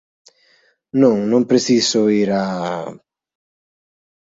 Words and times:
Non, 1.01 1.17
non 1.31 1.43
preciso 1.51 1.99
ir 2.21 2.29
a... 2.43 2.45